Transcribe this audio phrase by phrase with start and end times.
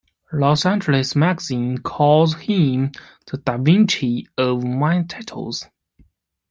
[0.31, 2.91] Los Angeles magazine calls him
[3.27, 5.67] the "Da Vinci of main titles".